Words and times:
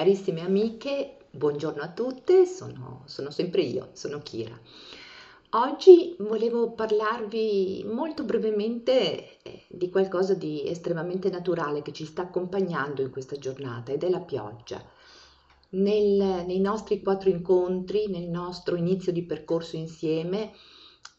Carissime 0.00 0.40
amiche, 0.40 1.26
buongiorno 1.30 1.82
a 1.82 1.90
tutte, 1.90 2.46
sono, 2.46 3.02
sono 3.04 3.28
sempre 3.28 3.60
io, 3.60 3.90
sono 3.92 4.20
Kira. 4.20 4.58
Oggi 5.50 6.16
volevo 6.20 6.72
parlarvi 6.72 7.84
molto 7.86 8.24
brevemente 8.24 9.42
eh, 9.42 9.64
di 9.68 9.90
qualcosa 9.90 10.32
di 10.32 10.66
estremamente 10.66 11.28
naturale 11.28 11.82
che 11.82 11.92
ci 11.92 12.06
sta 12.06 12.22
accompagnando 12.22 13.02
in 13.02 13.10
questa 13.10 13.36
giornata 13.36 13.92
ed 13.92 14.02
è 14.02 14.08
la 14.08 14.20
pioggia. 14.20 14.82
Nel, 15.72 16.46
nei 16.46 16.60
nostri 16.60 17.02
quattro 17.02 17.28
incontri, 17.28 18.08
nel 18.08 18.30
nostro 18.30 18.76
inizio 18.76 19.12
di 19.12 19.24
percorso 19.24 19.76
insieme, 19.76 20.52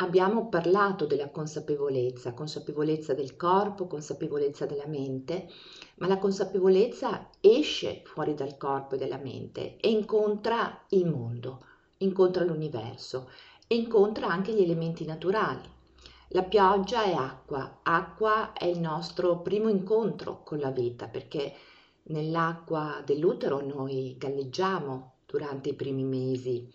abbiamo 0.00 0.48
parlato 0.48 1.04
della 1.04 1.30
consapevolezza, 1.30 2.32
consapevolezza 2.32 3.12
del 3.14 3.36
corpo, 3.36 3.86
consapevolezza 3.86 4.64
della 4.66 4.86
mente, 4.86 5.48
ma 5.96 6.06
la 6.06 6.18
consapevolezza 6.18 7.28
esce 7.40 8.02
fuori 8.04 8.34
dal 8.34 8.56
corpo 8.56 8.94
e 8.94 8.98
dalla 8.98 9.18
mente 9.18 9.76
e 9.78 9.90
incontra 9.90 10.84
il 10.90 11.06
mondo, 11.06 11.64
incontra 11.98 12.44
l'universo 12.44 13.28
e 13.66 13.74
incontra 13.76 14.28
anche 14.28 14.52
gli 14.54 14.62
elementi 14.62 15.04
naturali. 15.04 15.68
La 16.28 16.44
pioggia 16.44 17.02
è 17.04 17.12
acqua, 17.12 17.80
acqua 17.82 18.52
è 18.52 18.64
il 18.64 18.80
nostro 18.80 19.40
primo 19.40 19.68
incontro 19.68 20.42
con 20.42 20.58
la 20.58 20.70
vita 20.70 21.08
perché 21.08 21.52
nell'acqua 22.04 23.02
dell'utero 23.04 23.60
noi 23.60 24.16
galleggiamo 24.16 25.16
durante 25.26 25.70
i 25.70 25.74
primi 25.74 26.04
mesi 26.04 26.72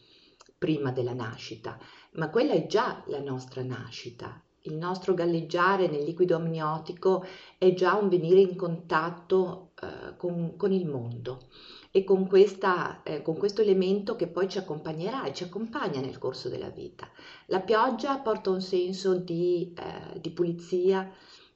prima 0.57 0.91
della 0.91 1.13
nascita 1.13 1.77
ma 2.15 2.29
quella 2.29 2.53
è 2.53 2.65
già 2.65 3.03
la 3.07 3.19
nostra 3.19 3.63
nascita. 3.63 4.41
Il 4.61 4.75
nostro 4.75 5.13
galleggiare 5.13 5.87
nel 5.87 6.03
liquido 6.03 6.35
amniotico 6.37 7.23
è 7.57 7.73
già 7.73 7.93
un 7.93 8.09
venire 8.09 8.39
in 8.39 8.55
contatto 8.55 9.73
eh, 9.79 10.15
con, 10.17 10.55
con, 10.57 10.71
il 10.71 10.87
mondo 10.87 11.49
e 11.91 12.03
con, 12.03 12.27
questa, 12.27 13.03
eh, 13.03 13.21
con 13.21 13.37
questo 13.37 13.61
elemento 13.61 14.15
che 14.15 14.27
poi 14.27 14.49
ci 14.49 14.57
accompagnerà 14.57 15.23
e 15.25 15.33
ci 15.33 15.43
accompagna 15.43 15.99
nel 16.01 16.17
corso 16.17 16.49
della 16.49 16.69
vita. 16.69 17.07
La 17.47 17.59
pioggia 17.59 18.17
porta 18.17 18.49
un 18.49 18.61
senso 18.61 19.15
di, 19.15 19.71
eh, 19.77 20.19
di 20.19 20.31
pulizia, 20.31 21.11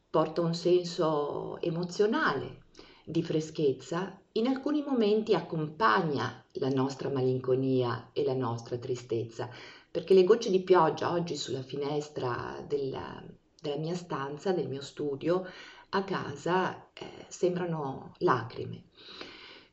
porta 0.08 0.42
un 0.42 0.54
senso 0.54 1.60
emozionale, 1.62 2.66
di 3.10 3.24
freschezza, 3.24 4.22
in 4.34 4.46
alcuni 4.46 4.84
momenti 4.86 5.34
accompagna 5.34 6.46
la 6.54 6.70
nostra 6.70 7.10
malinconia 7.10 8.12
e 8.14 8.24
la 8.24 8.36
nostra 8.36 8.78
tristezza, 8.78 9.50
perché 9.90 10.14
le 10.14 10.24
gocce 10.24 10.52
di 10.52 10.62
pioggia 10.62 11.12
oggi 11.12 11.36
sulla 11.36 11.64
finestra 11.64 12.64
della, 12.68 13.24
della 13.60 13.78
mia 13.78 13.96
stanza, 13.96 14.52
del 14.52 14.68
mio 14.68 14.82
studio, 14.82 15.44
a 15.90 16.04
casa 16.04 16.90
eh, 16.94 17.26
sembrano 17.30 18.14
lacrime. 18.20 18.84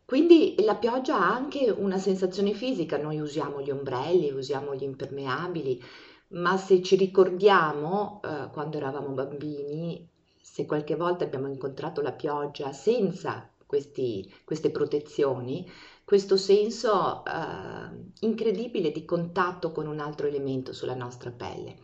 Quindi 0.06 0.54
la 0.60 0.76
pioggia 0.76 1.18
ha 1.18 1.34
anche 1.34 1.68
una 1.68 1.98
sensazione 1.98 2.54
fisica, 2.54 2.96
noi 2.96 3.20
usiamo 3.20 3.60
gli 3.60 3.70
ombrelli, 3.70 4.30
usiamo 4.30 4.74
gli 4.74 4.84
impermeabili, 4.84 5.82
ma 6.28 6.56
se 6.56 6.80
ci 6.80 6.96
ricordiamo 6.96 8.22
eh, 8.24 8.48
quando 8.50 8.78
eravamo 8.78 9.08
bambini, 9.08 10.08
se 10.48 10.64
qualche 10.64 10.94
volta 10.94 11.24
abbiamo 11.24 11.48
incontrato 11.48 12.00
la 12.00 12.12
pioggia 12.12 12.72
senza 12.72 13.50
questi, 13.66 14.32
queste 14.44 14.70
protezioni, 14.70 15.68
questo 16.04 16.36
senso 16.36 17.24
eh, 17.24 17.30
incredibile 18.20 18.92
di 18.92 19.04
contatto 19.04 19.72
con 19.72 19.86
un 19.86 19.98
altro 19.98 20.28
elemento 20.28 20.72
sulla 20.72 20.94
nostra 20.94 21.30
pelle. 21.30 21.76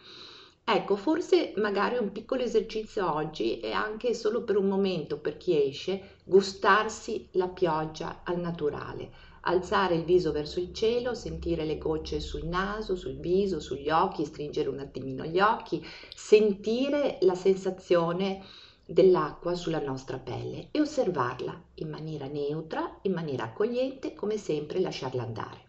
Ecco, 0.65 0.95
forse 0.95 1.53
magari 1.57 1.99
un 1.99 2.13
piccolo 2.13 2.43
esercizio 2.43 3.13
oggi 3.13 3.59
è 3.59 3.73
anche 3.73 4.15
solo 4.15 4.43
per 4.43 4.57
un 4.57 4.69
momento 4.69 5.19
per 5.19 5.37
chi 5.37 5.61
esce 5.61 6.19
gustarsi 6.25 7.29
la 7.33 7.49
pioggia 7.49 8.21
al 8.23 8.39
naturale, 8.39 9.11
alzare 9.43 9.95
il 9.95 10.05
viso 10.05 10.33
verso 10.33 10.61
il 10.61 10.73
cielo, 10.73 11.15
sentire 11.15 11.65
le 11.65 11.79
gocce 11.79 12.21
sul 12.21 12.45
naso, 12.45 12.97
sul 12.97 13.19
viso, 13.19 13.61
sugli 13.61 13.91
occhi, 13.91 14.25
stringere 14.25 14.69
un 14.69 14.79
attimino 14.79 15.25
gli 15.25 15.41
occhi, 15.41 15.85
sentire 16.15 17.19
la 17.23 17.35
sensazione 17.35 18.45
dell'acqua 18.85 19.55
sulla 19.55 19.81
nostra 19.81 20.19
pelle 20.19 20.69
e 20.71 20.81
osservarla 20.81 21.61
in 21.77 21.89
maniera 21.89 22.27
neutra, 22.27 22.99
in 23.03 23.13
maniera 23.13 23.45
accogliente, 23.45 24.15
come 24.15 24.37
sempre 24.37 24.81
lasciarla 24.81 25.23
andare. 25.23 25.65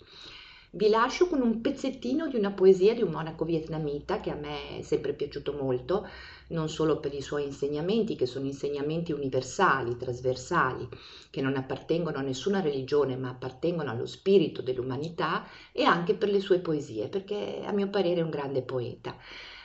Vi 0.76 0.90
lascio 0.90 1.28
con 1.28 1.40
un 1.40 1.62
pezzettino 1.62 2.28
di 2.28 2.36
una 2.36 2.50
poesia 2.50 2.96
di 2.96 3.04
un 3.04 3.12
monaco 3.12 3.46
vietnamita 3.46 4.20
che 4.20 4.32
a 4.32 4.36
me 4.36 4.80
è 4.80 4.82
sempre 4.82 5.14
piaciuto 5.14 5.54
molto, 5.54 6.08
non 6.48 6.68
solo 6.68 7.00
per 7.00 7.14
i 7.14 7.22
suoi 7.22 7.44
insegnamenti, 7.44 8.16
che 8.16 8.26
sono 8.26 8.48
insegnamenti 8.48 9.12
universali, 9.12 9.98
trasversali, 9.98 10.90
che 11.30 11.42
non 11.42 11.58
appartengono 11.58 12.18
a 12.18 12.22
nessuna 12.22 12.60
religione, 12.60 13.16
ma 13.16 13.30
appartengono 13.30 13.92
allo 13.92 14.08
spirito 14.08 14.64
dell'umanità, 14.64 15.46
e 15.72 15.84
anche 15.84 16.16
per 16.16 16.30
le 16.30 16.40
sue 16.40 16.58
poesie, 16.58 17.08
perché 17.08 17.62
a 17.64 17.72
mio 17.72 17.90
parere 17.90 18.22
è 18.22 18.24
un 18.24 18.32
grande 18.32 18.64
poeta. 18.64 19.16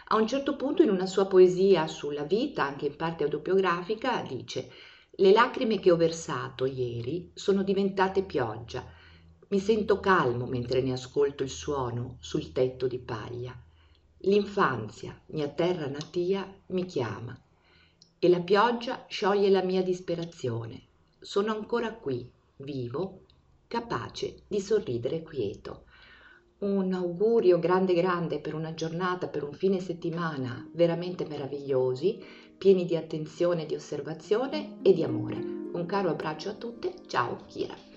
A 0.08 0.16
un 0.16 0.26
certo 0.26 0.56
punto 0.56 0.82
in 0.82 0.91
una 0.91 1.06
sua 1.06 1.24
poesia 1.24 1.86
sulla 1.86 2.24
vita, 2.24 2.64
anche 2.64 2.84
in 2.84 2.97
parte 2.97 3.24
autobiografica, 3.24 4.22
dice 4.28 4.70
Le 5.12 5.32
lacrime 5.32 5.78
che 5.78 5.91
ho 5.91 5.97
versato 5.97 6.66
ieri 6.66 7.30
sono 7.32 7.62
diventate 7.62 8.22
pioggia. 8.24 8.97
Mi 9.48 9.59
sento 9.59 9.98
calmo 10.00 10.47
mentre 10.47 10.82
ne 10.82 10.92
ascolto 10.92 11.42
il 11.42 11.50
suono 11.50 12.16
sul 12.20 12.53
tetto 12.53 12.86
di 12.86 12.98
paglia. 12.98 13.56
L'infanzia, 14.19 15.19
mia 15.26 15.48
terra 15.48 15.86
natia, 15.86 16.53
mi 16.66 16.84
chiama 16.84 17.38
e 18.19 18.28
la 18.28 18.41
pioggia 18.41 19.04
scioglie 19.09 19.48
la 19.48 19.62
mia 19.62 19.82
disperazione. 19.82 20.82
Sono 21.20 21.53
ancora 21.53 21.94
qui, 21.94 22.31
vivo, 22.56 23.22
capace 23.66 24.42
di 24.48 24.60
sorridere 24.60 25.22
quieto 25.22 25.84
un 26.60 26.92
augurio 26.92 27.60
grande 27.60 27.94
grande 27.94 28.41
per 28.41 28.54
una 28.54 28.75
giornata, 28.75 29.28
per 29.28 29.44
un 29.44 29.53
fine 29.53 29.78
settimana 29.78 30.69
veramente 30.72 31.25
meravigliosi, 31.25 32.20
pieni 32.59 32.84
di 32.84 32.97
attenzione, 32.97 33.65
di 33.65 33.76
osservazione 33.76 34.78
e 34.82 34.92
di 34.92 35.04
amore. 35.04 35.36
Un 35.36 35.86
caro 35.86 36.10
abbraccio 36.10 36.50
a 36.50 36.54
tutte, 36.54 36.94
ciao 37.06 37.44
Kira. 37.47 37.88